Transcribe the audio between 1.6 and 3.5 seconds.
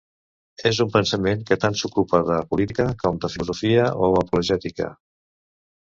tant s'ocupa de política com de